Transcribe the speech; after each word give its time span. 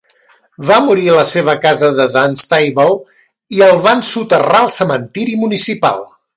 Va 0.69 0.77
morir 0.85 1.03
a 1.11 1.17
la 1.17 1.25
seva 1.31 1.55
casa 1.65 1.89
de 1.99 2.07
Dunstable, 2.15 2.87
i 3.59 3.63
el 3.69 3.79
van 3.87 4.03
soterrar 4.15 4.65
al 4.65 4.75
cementiri 4.81 5.41
municipal. 5.47 6.05